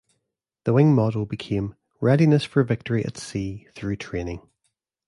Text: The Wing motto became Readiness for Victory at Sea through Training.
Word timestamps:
The 0.63 0.73
Wing 0.73 0.95
motto 0.95 1.27
became 1.27 1.75
Readiness 1.99 2.43
for 2.43 2.63
Victory 2.63 3.05
at 3.05 3.17
Sea 3.17 3.67
through 3.75 3.97
Training. 3.97 4.41